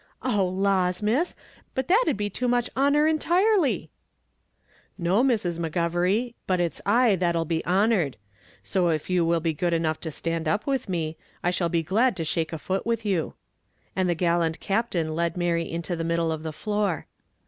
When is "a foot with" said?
12.51-13.05